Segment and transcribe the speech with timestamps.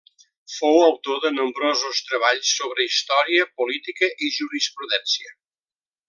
[0.51, 5.35] Fou autor de nombrosos treballs sobre història, política i jurisprudència.